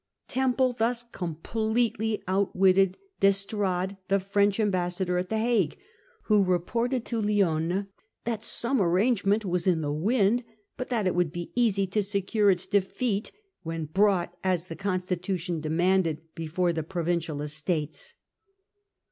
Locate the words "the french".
4.07-4.59